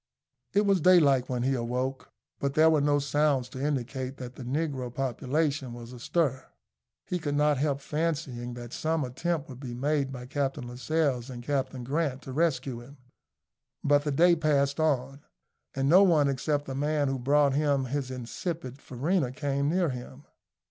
It 0.53 0.65
was 0.65 0.81
daylight 0.81 1.29
when 1.29 1.43
he 1.43 1.53
awoke; 1.53 2.09
but 2.39 2.55
there 2.55 2.71
were 2.71 2.81
no 2.81 2.97
sounds 2.97 3.47
to 3.49 3.63
indicate 3.63 4.17
that 4.17 4.33
the 4.33 4.41
negro 4.41 4.91
population 4.91 5.73
was 5.73 5.93
astir. 5.93 6.47
He 7.05 7.19
could 7.19 7.35
not 7.35 7.59
help 7.59 7.81
fancying 7.81 8.55
that 8.55 8.73
some 8.73 9.03
attempt 9.03 9.47
would 9.47 9.59
be 9.59 9.75
made 9.75 10.11
by 10.11 10.25
Captain 10.25 10.67
Lascelles 10.67 11.29
and 11.29 11.43
Captain 11.43 11.83
Grant 11.83 12.23
to 12.23 12.33
rescue 12.33 12.79
him; 12.79 12.97
but 13.83 14.03
the 14.03 14.11
day 14.11 14.35
passed 14.35 14.79
on, 14.79 15.21
and 15.75 15.87
no 15.87 16.01
one 16.01 16.27
except 16.27 16.65
the 16.65 16.73
man 16.73 17.07
who 17.07 17.19
brought 17.19 17.53
him 17.53 17.85
his 17.85 18.09
insipid 18.09 18.79
farina 18.81 19.31
came 19.31 19.69
near 19.69 19.89
him. 19.89 20.23